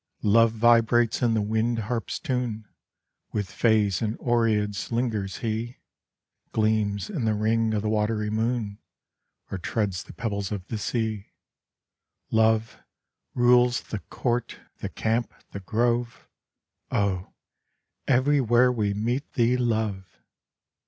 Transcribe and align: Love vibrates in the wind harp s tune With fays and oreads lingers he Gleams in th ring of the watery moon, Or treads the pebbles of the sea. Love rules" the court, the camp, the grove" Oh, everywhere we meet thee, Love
Love 0.23 0.53
vibrates 0.53 1.21
in 1.21 1.35
the 1.35 1.43
wind 1.43 1.77
harp 1.77 2.09
s 2.09 2.17
tune 2.17 2.67
With 3.33 3.51
fays 3.51 4.01
and 4.01 4.17
oreads 4.19 4.91
lingers 4.91 5.37
he 5.45 5.77
Gleams 6.53 7.07
in 7.07 7.25
th 7.25 7.35
ring 7.37 7.75
of 7.75 7.83
the 7.83 7.87
watery 7.87 8.31
moon, 8.31 8.79
Or 9.51 9.59
treads 9.59 10.01
the 10.01 10.13
pebbles 10.13 10.51
of 10.51 10.65
the 10.69 10.79
sea. 10.79 11.33
Love 12.31 12.79
rules" 13.35 13.79
the 13.93 13.99
court, 13.99 14.57
the 14.79 14.89
camp, 14.89 15.31
the 15.51 15.59
grove" 15.59 16.27
Oh, 16.89 17.33
everywhere 18.07 18.71
we 18.71 18.95
meet 18.95 19.31
thee, 19.33 19.55
Love 19.55 20.17